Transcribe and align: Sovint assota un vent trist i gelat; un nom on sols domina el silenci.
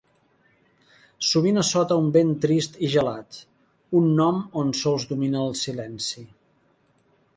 Sovint 1.31 1.59
assota 1.63 1.97
un 2.05 2.07
vent 2.15 2.31
trist 2.45 2.79
i 2.87 2.91
gelat; 2.95 3.39
un 4.03 4.09
nom 4.21 4.41
on 4.63 4.73
sols 4.81 5.07
domina 5.15 5.43
el 5.49 5.55
silenci. 5.65 6.25